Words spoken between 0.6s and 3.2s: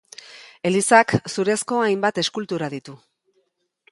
Elizak zurezko hainbat eskultura ditu.